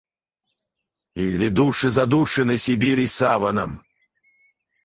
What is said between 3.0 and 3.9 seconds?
саваном?